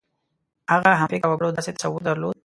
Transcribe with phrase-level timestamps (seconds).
[0.71, 2.35] هغه همفکره وګړو داسې تصور درلود.